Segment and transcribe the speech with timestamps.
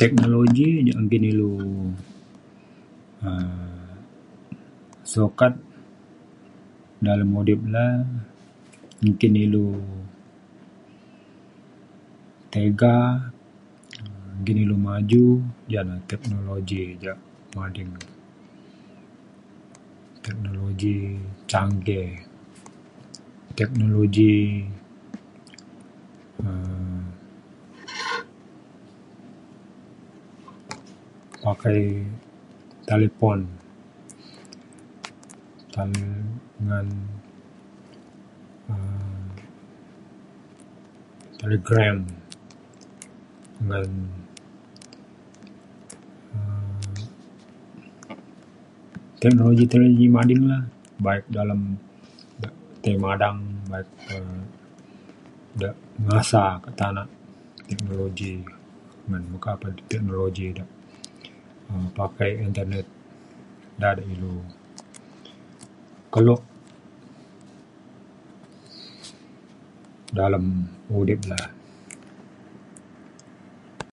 [0.00, 1.52] teknologi yak nggin ilu
[3.26, 3.72] um
[5.12, 5.52] sukat
[7.06, 7.86] dalem udip le
[9.04, 9.68] nggin ilu
[12.52, 12.96] tiga
[14.40, 15.24] nggin ilu maju
[15.72, 17.12] ja na teknologi ja
[17.56, 17.92] mading
[20.24, 20.96] teknologi
[21.50, 22.10] canggih.
[23.58, 24.36] teknologi
[26.44, 27.00] um
[31.44, 31.80] pakai
[32.88, 33.40] talipon
[36.66, 36.88] ngn
[38.68, 39.24] um
[41.40, 41.98] telegram
[43.64, 43.88] ngan
[46.36, 46.92] um
[49.22, 50.58] teknologi teknologi mading la
[51.04, 51.60] baik dalem
[52.82, 53.38] tai madang
[53.70, 54.30] baik um
[55.60, 55.68] de
[56.06, 57.08] ngasa ke tanak
[57.68, 58.32] teknologi
[59.10, 60.64] meka pe teknologi de
[61.72, 62.86] um pakai internet
[63.80, 64.34] da de ilu
[66.12, 66.36] kelo
[70.16, 70.46] dalem
[70.98, 71.40] udip le.